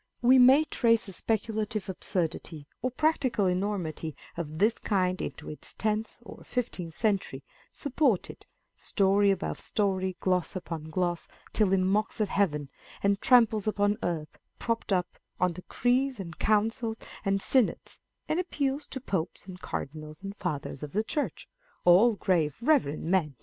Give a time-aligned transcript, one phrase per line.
[0.21, 5.75] 1 We may trace a speculative absurdity or practical enormity of this kind into its
[5.75, 12.29] tenth or fifteenth century, supported, story above story, gloss upon gloss, till it mocks at
[12.29, 12.69] Heaven,
[13.03, 18.99] and tramples upon earth, propped up on decrees and councils and synods, and appeals to
[19.01, 21.47] popes and cardinals and fathers of the church
[21.85, 23.35] (all grave, reverend men